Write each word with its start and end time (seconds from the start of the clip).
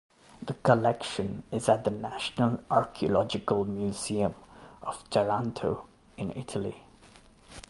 The 0.41 0.55
collection 0.55 1.43
is 1.51 1.69
at 1.69 1.83
the 1.83 1.91
National 1.91 2.63
Archaeological 2.71 3.65
Museum 3.65 4.33
of 4.81 5.07
Taranto 5.11 5.85
in 6.17 6.31
Italy. 6.35 6.83